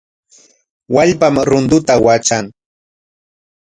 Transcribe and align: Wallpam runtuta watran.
Wallpam 0.95 1.35
runtuta 1.49 1.93
watran. 2.05 2.45